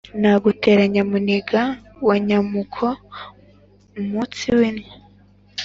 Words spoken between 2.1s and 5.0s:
Nyamuko-Umutsi w'innyo.